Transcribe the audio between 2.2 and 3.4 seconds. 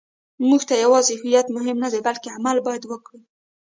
عمل باید وکړو.